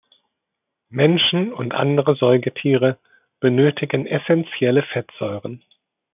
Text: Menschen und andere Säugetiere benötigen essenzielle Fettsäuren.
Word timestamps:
Menschen 0.89 1.53
und 1.53 1.75
andere 1.75 2.15
Säugetiere 2.15 2.97
benötigen 3.39 4.07
essenzielle 4.07 4.81
Fettsäuren. 4.81 5.61